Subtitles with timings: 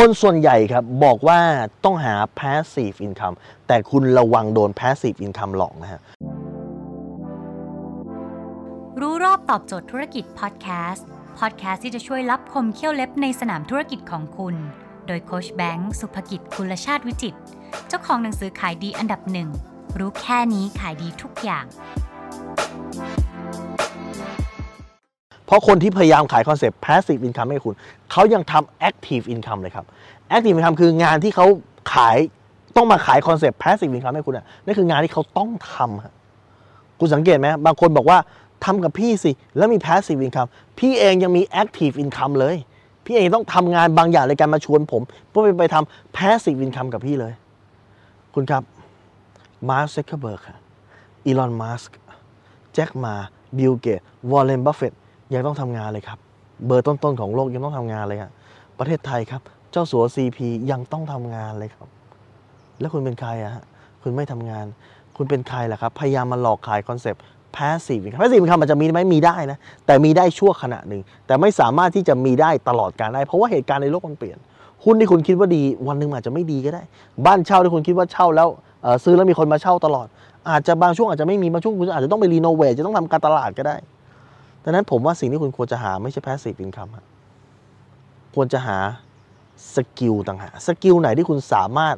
[0.00, 1.40] คนส่วนใหญ่ครับบอกว่า
[1.84, 6.00] ต้องหา passive income แต่คุณระวังโดน passive income หลอกนะฮะ
[9.00, 11.06] รู้รอบตอบโจทย์ธุรกิจพอดแคสต์
[11.38, 14.54] พอดแคสต์ที่จะช่วยรับคมเขี้ยวเล็บในสนามธุรกิจของคุณ
[15.06, 17.38] โดยโคชแบงค์สุภกิจคุลชาติวิจิตร
[17.88, 19.48] เจ้าของหนังสือขายดีอันดับหนึ่ง
[19.98, 21.64] รู้แค่นี้ขายดีทุกอย่าง
[25.46, 27.74] เพราะคนที่พยายามขายคอนเซปต์ passive income ให้คุณ
[28.10, 29.84] เขายังทำ active income เลยครับ
[30.34, 31.46] active income คืองานที่เขา
[31.94, 32.16] ขาย
[32.76, 36.14] ต้องมาขายคอนเซปต์ passive income ให้คุณอะนั่นคืองานที่เขาต้องทำฮะ
[37.00, 38.18] คุณสังเกตไหมบางคนบอกว่า
[38.64, 42.56] ทำกับพี่สิ แล้วมี passive income พี่เองยังมี active income เลย
[43.04, 47.32] พี่เองต้องทำงานบางอย่างในการมาชวนผม เพื่อไปไปทำ passive income กับพี่เลย
[48.34, 48.62] คุณครับ
[49.70, 50.42] Mark Zuckerberg
[51.26, 51.96] อีลอน มัสก์
[52.74, 53.14] แจ็ค หม่า
[53.58, 54.92] บิลเกตส์ วอร์เรน บัฟเฟตต์
[55.34, 56.18] ยังต้องทำงานเลยครับ
[56.66, 58.30] เบอร์ต้นๆของโลกยังต้องทำงานเลยครับ
[58.78, 60.38] ประเทศไทยครับ เจ้าสัว CP
[60.70, 61.88] ยังต้องทำงานเลยครับ
[62.80, 63.64] แล้วคุณเป็นใครอะฮะ
[64.02, 64.66] คุณไม่ทำงาน
[65.16, 67.22] คุณเป็นใครล่ะครับ พยายามมาหลอกขาย concept
[67.56, 74.38] passive income passive income มันจะมีไหมมีได้นะ แต่มีได้ชั่วขณะหนึ่ง แต่ไม่สามารถที่จะมีได้ตลอดกาลได้ เพราะว่าเหตุการณ์ในโลกมันเปลี่ยน
[74.84, 76.82] หุ้นที่คุณคิดว่าดี วันหนึ่งอาจจะไม่ดีก็ได้
[77.26, 78.48] บ้านเช่าที่คุณคิดว่าเช่าแล้ว
[79.04, 80.06] ซื้อแล้วมีคนมาเช่าตลอด
[80.50, 83.76] อาจจะบางช่วงอาจจะไม่มีบางช่วงคุณอาจจะต้องไป renovate จะต้องทำการตลาดก็ได้
[84.64, 87.06] ดังนั้นผมว่าสิ่งที่คุณควรจะหาไม่ใช่ passive income ฮะ
[88.34, 88.78] ควรจะหา
[89.74, 91.96] skill ต่างหาก skill ไหนที่คุณสามารถ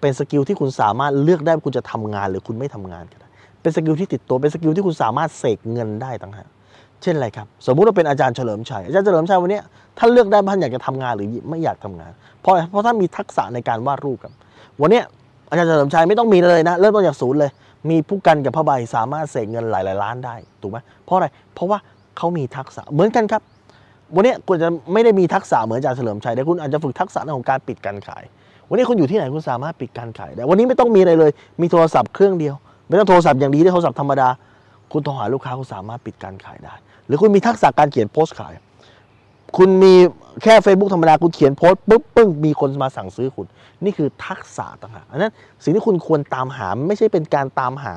[0.00, 3.28] เป็น skill ที่คุณสามารถเลือกได้ว่าคุณจะทำงานหรือคุณไม่ทำงานก็ได้
[3.62, 6.48] เป็น skill ที่ติดตัวเป็น skill ที่คุณสามารถเสกเงินได้ต่างหาก
[7.02, 9.60] เช่นอะไรครับ สมมุติว่าเป็นอาจารย์เฉลิมชัยอาจารย์เฉลิมชัยวันนี้
[9.98, 14.32] ท่านเลือกได้ว่าท่านอยากจะทำงานหรือไม่อยากทำงาน เพราะอะไรเพราะท่านมีทักษะในการวาดรูปครับ
[14.80, 15.00] วันนี้
[15.50, 17.50] อาจารย์เฉลิมชัยไม่ต้องมีเลยนะ เริ่มต้นจากศูนย์เลย
[17.90, 21.78] มีผู้กันกับผ้าใบสามารถเสกเงินหลายๆล้านได้ถูกไหมเพราะอะไรเพราะว่า
[22.16, 23.42] เขามีทักษะเหมือนกันครับ
[24.14, 28.24] วันนี้คุณจะไม่ได้มีทักษะเหมือนอาจารย์เฉลิมชัยแต่คุณอาจจะฝึกทักษะในของการปิดการขาย
[28.68, 32.54] วันนี้คุณอยู่ที่ไหนคุณสามารถปิดการขายได้วันนี้ไม่ต้องมีอะไรเลย มีโทรศัพท์เครื่องเดียว
[32.88, 34.28] ไม่ต้องโทรศัพท์อย่างดีได้โทรศัพท์ธรรมดา
[34.92, 36.74] คุณโทรหาลูกค้าคุณสามารถปิดการขายได้
[37.06, 38.54] หรือคุณมีทักษะการเขียนโพสต์ขาย
[39.56, 39.94] คุณมี
[40.42, 43.46] แค่ Facebook ธรรมดาคุณเขียนโพสต์ปุ๊บปึ้งมีคนมาสั่งซื้อคุณ
[43.84, 45.32] นี่คือทักษะต่างหากอันนั้น
[45.62, 47.94] สิ่งที่คุณควรตามหาไม่ใช่เป็นการตามหา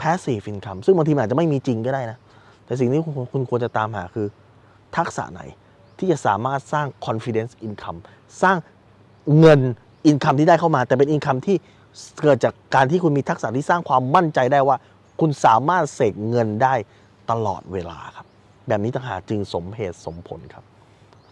[0.00, 2.18] passive income ซึ่งบางทีมันอาจจะไม่มีจริงก็ได้นะ
[2.68, 3.02] แต่สิ่งที่
[3.32, 4.26] คุณควรจะตามหาคือ
[4.96, 5.40] ทักษะไหน
[5.98, 7.98] ที่จะสามารถสร้าง confidence income
[8.42, 8.56] สร้าง
[9.38, 9.60] เงิน
[10.10, 11.56] income ที่ได้เข้ามา แต่เป็น income ที่
[12.22, 14.76] เกิดจากการที่คุณมีทักษะที่สร้างความมั่นใจได้ว่า
[15.20, 16.74] คุณสามารถเสกเงินได้
[17.30, 18.26] ตลอดเวลาครับ
[18.68, 20.64] แบบนี้ต่างหากจึงสมเหตุสมผลครับ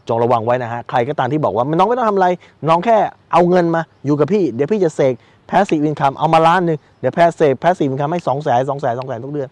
[0.08, 2.28] จงระวังไว้นะฮะ ใครก็ตามที่บอกว่าน้องไม่ต้องทำอะไร
[2.68, 2.96] น้องแค่
[3.32, 5.14] เอาเงินมาอยู่กับพี่ เดี๋ยวพี่จะเสก
[5.50, 9.50] passive income เอามาล้านหนึ่งเดี๋ยวแพสเสก passive income ให้สองแสนสองแสนสองแสนทุกเดือน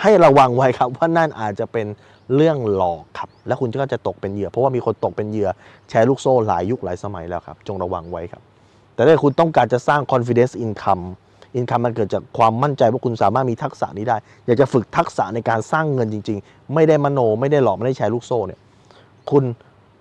[0.00, 1.86] ให้ระวังไว้ครับว่านั่นอาจจะเป็น
[2.36, 5.48] เรื่องหลอกครับ และคุณก็จะตกเป็นเหยื่อ เพราะว่ามีคนตกเป็นเหยื่อ
[5.88, 8.42] แชร์ลูกโซ่หลายยุคหลายสมัยแล้วครับ จงระวังไว้ครับ
[8.94, 11.04] แต่ถ้าคุณต้องการจะสร้าง confidence income
[11.58, 14.16] income มันเกิดจากความมั่นใจว่าคุณสามารถมีทักษะนี้ได้
[14.46, 18.60] อยากจะฝึกทักษะในการสร้างเงินจริง ๆ ไม่ได้มโน ไม่ได้หลอก ไม่ได้แชร์ลูกโซ่เนี่ย
[19.30, 19.44] คุณ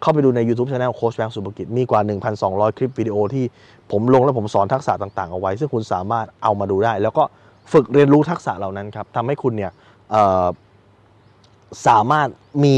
[0.01, 1.99] เข้าไปดูใน YouTube Channel โค้ชแบงค์สุภกิจ มีกว่า
[2.39, 3.45] 1,200 คลิปวิดีโอที่
[3.91, 7.23] ผมลงแล้วผมสอนทักษะต่าง ๆ เอาไว้ ซึ่งคุณสามารถเอามาดูได้ แล้วก็
[7.71, 9.71] ฝึกเรียนรู้ทักษะเหล่านั้นครับทำให้คุณเนี่ย
[11.87, 12.27] สามารถ
[12.63, 12.77] มี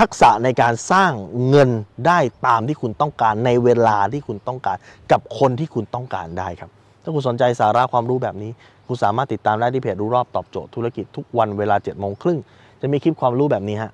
[0.00, 1.12] ทักษะในการสร้าง
[1.48, 1.70] เงิน
[2.06, 4.76] ได้ตามที่คุณต้องการในเวลาที่คุณต้องการ
[5.12, 6.70] กับคนที่คุณต้องการได้ครับ
[7.02, 8.50] ถ้าคุณสนใจสาระความรู้แบบนี้
[8.86, 12.38] คุณสามารถติดตามได้ที่เพจรู้รอบตอบโจทย์ธุรกิจทุกวันเวลา7จ็ดโมงครึ่ง
[12.80, 13.90] จะมีคลิปความรู้แบบนี้ฮะ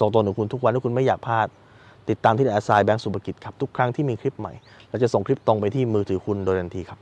[0.00, 1.46] ส่งตรงถึงคุณทุกวันถ้าคุณไม่อยากพลาด
[2.08, 4.52] ติดตามที่แอสไซแบงก์สุภกิจครับทุกครั้งที่มีคลิปใหม่
[4.88, 6.98] เราจะส่งคลิปตรงไปที่มือถือคุณโดยทันทีครับ